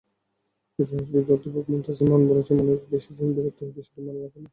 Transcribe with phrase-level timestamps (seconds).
[0.79, 4.49] ইতিহাসবিদ অধ্যাপক মুনতাসীর মামুন বলেছেন, মানুষ বেশি দিন বীরত্বের বিষয়টি মনে রাখে না।